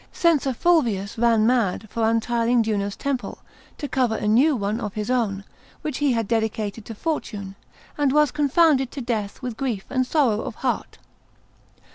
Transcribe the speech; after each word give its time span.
Censor 0.11 0.53
Fulvius 0.53 1.15
ran 1.19 1.45
mad 1.45 1.87
for 1.91 2.09
untiling 2.09 2.63
Juno's 2.63 2.95
temple, 2.95 3.37
to 3.77 3.87
cover 3.87 4.15
a 4.15 4.27
new 4.27 4.55
one 4.55 4.81
of 4.81 4.95
his 4.95 5.11
own, 5.11 5.43
which 5.83 5.99
he 5.99 6.13
had 6.13 6.27
dedicated 6.27 6.85
to 6.85 6.95
Fortune, 6.95 7.53
and 7.99 8.11
was 8.11 8.31
confounded 8.31 8.89
to 8.93 9.01
death 9.01 9.43
with 9.43 9.57
grief 9.57 9.85
and 9.91 10.03
sorrow 10.07 10.41
of 10.41 10.55
heart. 10.55 10.97